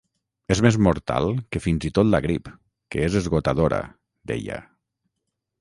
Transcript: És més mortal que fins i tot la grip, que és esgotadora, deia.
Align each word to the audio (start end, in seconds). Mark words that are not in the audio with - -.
És 0.53 0.61
més 0.65 0.77
mortal 0.87 1.27
que 1.55 1.61
fins 1.65 1.85
i 1.89 1.93
tot 1.99 2.09
la 2.15 2.21
grip, 2.27 2.51
que 2.95 3.05
és 3.11 3.21
esgotadora, 3.21 3.83
deia. 4.33 4.63